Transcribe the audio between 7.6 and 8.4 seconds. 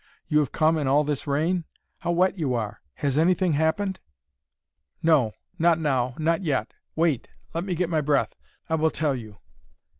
me get my breath